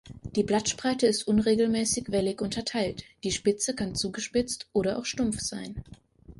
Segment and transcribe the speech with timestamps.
[0.35, 5.75] Die Blattspreite ist unregelmäßig wellig unterteilt, die Spitze kann zugespitzt oder auch stumpf sein.